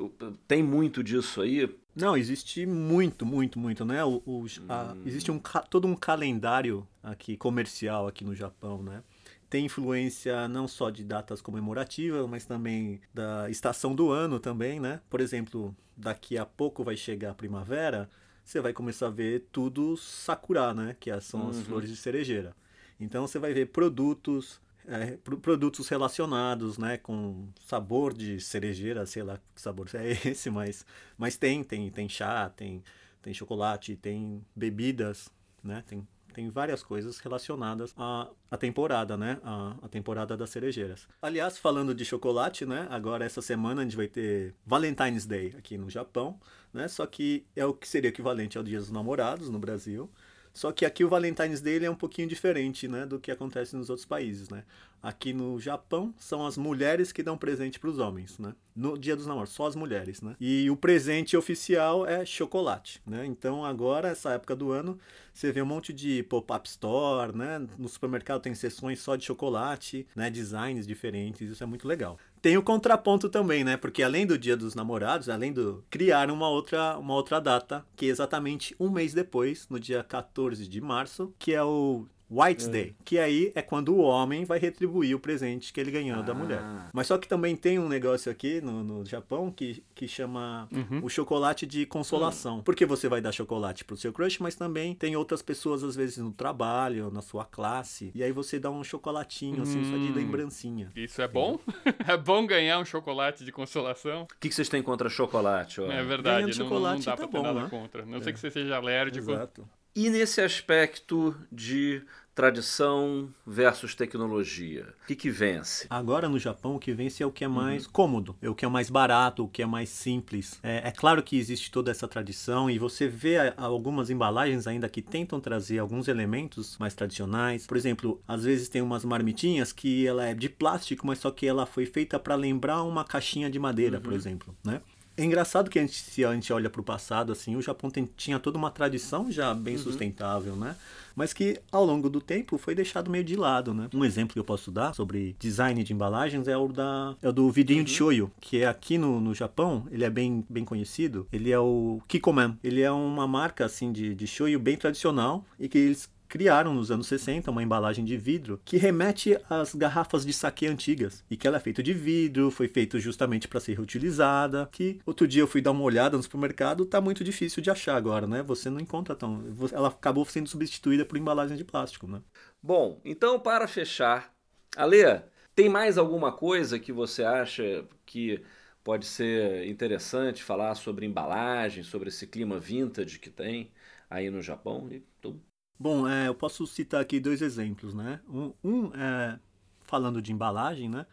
[0.49, 1.69] tem muito disso aí?
[1.95, 4.03] Não, existe muito, muito, muito, né?
[4.05, 5.03] O, o a, hum.
[5.05, 9.03] existe um, todo um calendário aqui comercial aqui no Japão, né?
[9.51, 15.01] Tem influência não só de datas comemorativas, mas também da estação do ano também, né?
[15.11, 18.09] Por exemplo, daqui a pouco vai chegar a primavera,
[18.43, 20.97] você vai começar a ver tudo sakura, né?
[20.99, 21.65] Que são as uhum.
[21.65, 22.57] flores de cerejeira.
[22.99, 29.39] Então você vai ver produtos é, produtos relacionados, né, com sabor de cerejeira, sei lá
[29.55, 30.85] que sabor é esse, mas,
[31.17, 32.83] mas tem, tem, tem chá, tem,
[33.21, 35.29] tem chocolate, tem bebidas,
[35.63, 41.07] né, tem, tem várias coisas relacionadas à, à temporada, né, à, à temporada das cerejeiras.
[41.21, 45.79] Aliás, falando de chocolate, né, agora essa semana a gente vai ter Valentine's Day aqui
[45.79, 46.41] no Japão,
[46.73, 50.11] né, só que é o que seria equivalente ao Dia dos Namorados no Brasil,
[50.53, 53.89] só que aqui o Valentine's Day é um pouquinho diferente, né, do que acontece nos
[53.89, 54.65] outros países, né?
[55.03, 58.55] Aqui no Japão são as mulheres que dão presente para os homens, né?
[58.75, 60.37] No Dia dos Namorados, só as mulheres, né?
[60.39, 63.27] E o presente oficial é chocolate, né?
[63.27, 64.97] Então agora essa época do ano
[65.35, 67.67] você vê um monte de pop-up store, né?
[67.77, 70.31] No supermercado tem seções só de chocolate, né?
[70.31, 72.17] Designs diferentes, isso é muito legal.
[72.43, 73.77] Tem o contraponto também, né?
[73.77, 78.07] Porque além do Dia dos Namorados, além do criar uma outra, uma outra data, que
[78.07, 82.71] é exatamente um mês depois, no dia 14 de março, que é o White's é.
[82.71, 86.23] Day, que aí é quando o homem vai retribuir o presente que ele ganhou ah.
[86.23, 86.63] da mulher.
[86.93, 91.05] Mas só que também tem um negócio aqui no, no Japão que, que chama uhum.
[91.05, 92.57] o chocolate de consolação.
[92.57, 92.63] Uhum.
[92.63, 96.19] Porque você vai dar chocolate pro seu crush, mas também tem outras pessoas, às vezes,
[96.19, 98.11] no trabalho, na sua classe.
[98.15, 100.15] E aí você dá um chocolatinho, assim, só de hum.
[100.15, 100.91] lembrancinha.
[100.97, 101.59] Isso é bom?
[102.09, 104.23] é bom ganhar um chocolate de consolação?
[104.23, 105.81] O que, que vocês têm contra chocolate?
[105.81, 105.91] Ó?
[105.91, 107.69] É verdade, não, chocolate, não dá tá pra ter bom, nada né?
[107.69, 108.07] contra.
[108.07, 108.23] Não é.
[108.23, 109.31] sei que você seja alérgico.
[109.31, 109.69] Exato.
[109.95, 112.03] E nesse aspecto de
[112.35, 114.95] tradição versus tecnologia?
[115.03, 115.87] O que, que vence?
[115.91, 117.93] Agora no Japão, o que vence é o que é mais uhum.
[117.93, 120.59] cômodo, é o que é mais barato, o que é mais simples.
[120.63, 125.03] É, é, claro que existe toda essa tradição e você vê algumas embalagens ainda que
[125.03, 127.67] tentam trazer alguns elementos mais tradicionais.
[127.67, 131.47] Por exemplo, às vezes tem umas marmitinhas que ela é de plástico, mas só que
[131.47, 134.03] ela foi feita para lembrar uma caixinha de madeira, uhum.
[134.03, 134.81] por exemplo, né?
[135.17, 137.91] É engraçado que a gente, se a gente olha para o passado, assim, o Japão
[137.91, 139.83] tem, tinha toda uma tradição já bem uhum.
[139.83, 140.75] sustentável, né?
[141.15, 143.89] Mas que ao longo do tempo foi deixado meio de lado, né?
[143.93, 147.33] Um exemplo que eu posso dar sobre design de embalagens é o, da, é o
[147.33, 147.85] do vidrinho uhum.
[147.85, 151.27] de shoyu, que é aqui no, no Japão, ele é bem, bem conhecido.
[151.31, 152.59] Ele é o Kikoman.
[152.65, 156.91] Ele é uma marca, assim, de, de shoyu bem tradicional e que eles criaram nos
[156.91, 161.47] anos 60 uma embalagem de vidro que remete às garrafas de saque antigas e que
[161.47, 164.67] ela é feita de vidro, foi feita justamente para ser reutilizada.
[164.73, 167.97] Que outro dia eu fui dar uma olhada no supermercado, tá muito difícil de achar
[167.97, 168.43] agora, né?
[168.45, 172.23] Você não encontra tão, ela acabou sendo substituída por embalagem de plástico, né?
[172.63, 174.35] Bom, então para fechar,
[174.75, 175.21] Ale,
[175.55, 178.43] tem mais alguma coisa que você acha que
[178.83, 183.71] pode ser interessante falar sobre embalagem, sobre esse clima vintage que tem
[184.09, 184.89] aí no Japão?
[184.91, 185.39] Então,
[185.83, 188.21] Bom, é, eu posso citar aqui dois exemplos, né?
[188.29, 189.37] Um, um é,
[189.81, 191.05] falando de embalagem, né?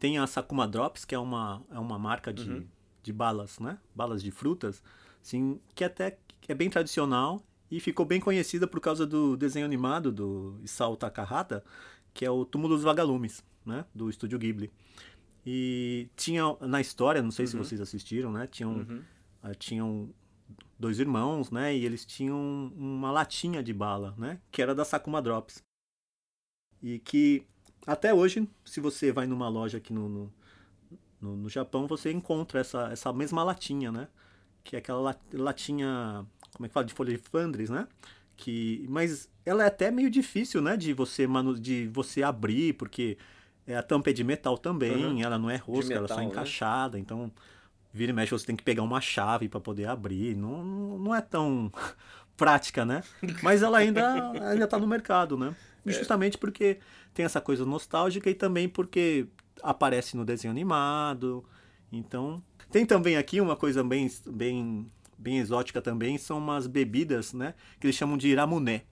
[0.00, 2.66] Tem a Sakuma Drops, que é uma, é uma marca de, uhum.
[3.02, 3.76] de balas, né?
[3.94, 4.82] Balas de frutas,
[5.22, 6.16] assim, que até
[6.48, 11.62] é bem tradicional e ficou bem conhecida por causa do desenho animado do Isao Takahata,
[12.14, 13.84] que é o Túmulo dos Vagalumes, né?
[13.94, 14.72] Do estúdio Ghibli.
[15.44, 17.50] E tinha na história, não sei uhum.
[17.50, 18.46] se vocês assistiram, né?
[18.46, 19.02] Tinham, uhum.
[19.44, 20.14] uh, tinham
[20.78, 21.74] dois irmãos, né?
[21.74, 24.40] E eles tinham uma latinha de bala, né?
[24.50, 25.62] Que era da Sakuma Drops.
[26.82, 27.46] E que
[27.86, 30.32] até hoje, se você vai numa loja aqui no, no,
[31.20, 34.08] no, no Japão, você encontra essa, essa mesma latinha, né?
[34.62, 36.86] Que é aquela latinha, como é que fala?
[36.86, 37.86] De folha de Flandres, né?
[38.36, 40.76] Que, mas ela é até meio difícil, né?
[40.76, 43.16] De você, manu, de você abrir, porque
[43.68, 45.22] a tampa é de metal também, uhum.
[45.22, 46.24] ela não é rosca, metal, ela é só né?
[46.24, 47.30] encaixada, então
[47.94, 50.36] vira e mexe você tem que pegar uma chave para poder abrir.
[50.36, 51.72] Não, não é tão
[52.36, 53.04] prática, né?
[53.40, 55.54] Mas ela ainda ainda está no mercado, né?
[55.86, 55.92] É.
[55.92, 56.78] Justamente porque
[57.14, 59.28] tem essa coisa nostálgica e também porque
[59.62, 61.44] aparece no desenho animado.
[61.92, 67.54] Então, tem também aqui uma coisa bem bem bem exótica também, são umas bebidas, né,
[67.78, 68.82] que eles chamam de ramuné,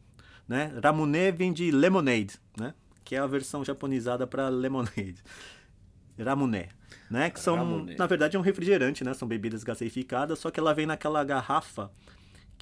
[0.49, 0.73] né?
[0.83, 2.73] Ramuné vem de lemonade, né?
[3.05, 5.17] Que é a versão japonizada para lemonade.
[6.17, 6.69] Ramuné
[7.11, 7.31] né?
[7.31, 9.15] Que são, na verdade, é um refrigerante, né?
[9.15, 11.91] São bebidas gaseificadas, só que ela vem naquela garrafa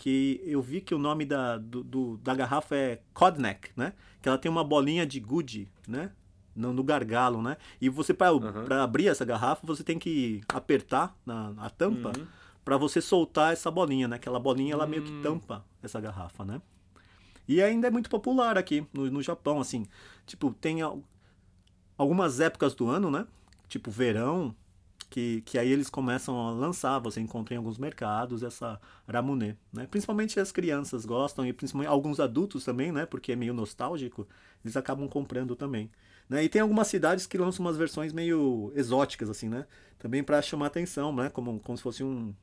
[0.00, 3.92] que eu vi que o nome da, do, do, da garrafa é Codneck, né?
[4.22, 6.10] Que ela tem uma bolinha de gude, né?
[6.56, 7.58] No, no gargalo, né?
[7.78, 8.66] E você, para uhum.
[8.82, 12.26] abrir essa garrafa, você tem que apertar na, a tampa uhum.
[12.64, 14.16] para você soltar essa bolinha, né?
[14.16, 14.90] Aquela bolinha, ela uhum.
[14.90, 15.22] meio que hum.
[15.22, 16.62] tampa essa garrafa, né?
[17.46, 19.84] E ainda é muito popular aqui no, no Japão, assim.
[20.24, 20.78] Tipo, tem
[21.98, 23.26] algumas épocas do ano, né?
[23.70, 24.54] Tipo verão,
[25.08, 29.86] que, que aí eles começam a lançar, você encontra em alguns mercados essa ramuné, né?
[29.86, 33.06] Principalmente as crianças gostam e principalmente alguns adultos também, né?
[33.06, 34.28] Porque é meio nostálgico,
[34.64, 35.90] eles acabam comprando também.
[36.28, 36.44] Né?
[36.44, 39.66] E tem algumas cidades que lançam umas versões meio exóticas assim, né?
[39.98, 41.30] Também para chamar atenção, né?
[41.30, 42.34] Como, como se fosse um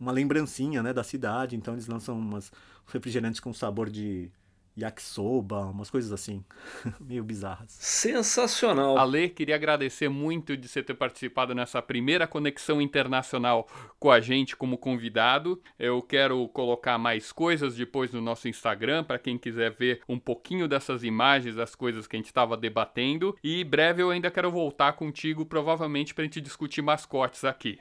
[0.00, 1.56] uma lembrancinha, né, da cidade.
[1.56, 2.52] Então eles lançam umas
[2.86, 4.30] refrigerantes com sabor de
[4.78, 6.44] yakisoba, umas coisas assim,
[7.00, 7.70] meio bizarras.
[7.70, 8.96] Sensacional!
[8.98, 13.68] Ale, queria agradecer muito de você ter participado nessa primeira conexão internacional
[13.98, 15.60] com a gente como convidado.
[15.78, 20.68] Eu quero colocar mais coisas depois no nosso Instagram para quem quiser ver um pouquinho
[20.68, 23.36] dessas imagens, das coisas que a gente estava debatendo.
[23.42, 27.78] E breve eu ainda quero voltar contigo, provavelmente para a gente discutir mascotes aqui.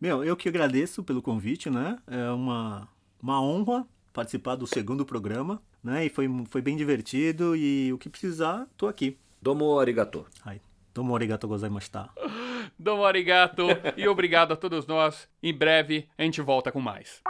[0.00, 1.98] Meu, eu que agradeço pelo convite, né?
[2.06, 2.88] É uma,
[3.22, 6.06] uma honra participar do segundo programa né?
[6.06, 9.16] E foi, foi bem divertido e o que precisar, tô aqui.
[9.40, 10.26] Domo arigato.
[10.44, 10.60] Ai,
[10.94, 12.08] domo arigato gozaimashita.
[12.78, 13.66] Domo arigato
[13.96, 15.28] e obrigado a todos nós.
[15.42, 17.20] Em breve a gente volta com mais.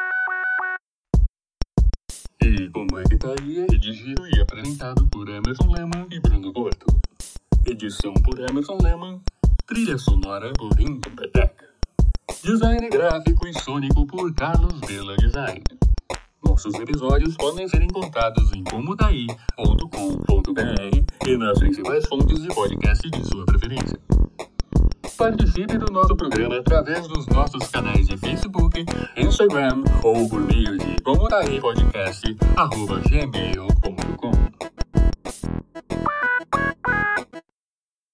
[2.42, 3.66] E como é que tá aí?
[3.68, 6.86] Redigido e apresentado por Emerson Lehmann e Bruno Gordo.
[7.66, 9.20] Edição por Emerson Lehmann.
[9.66, 11.54] Trilha sonora por Incompetech.
[12.42, 15.62] Design gráfico e sônico por Carlos Vela Design.
[16.44, 23.44] Nossos episódios podem ser encontrados em comodaí.com.br e nas principais fontes de podcast de sua
[23.46, 23.98] preferência.
[25.16, 28.84] Participe do nosso programa através dos nossos canais de Facebook,
[29.16, 33.89] Instagram ou por meio de comodaípodcast.gmail.com